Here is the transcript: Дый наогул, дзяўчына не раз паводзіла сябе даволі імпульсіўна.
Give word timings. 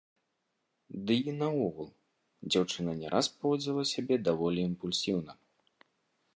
Дый 1.09 1.21
наогул, 1.41 1.91
дзяўчына 2.51 2.91
не 3.03 3.07
раз 3.17 3.25
паводзіла 3.37 3.83
сябе 3.93 4.15
даволі 4.29 4.59
імпульсіўна. 4.73 5.41